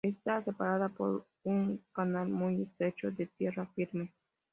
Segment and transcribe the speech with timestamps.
[0.03, 4.11] Está separada por un canal muy estrecho de tierra firme.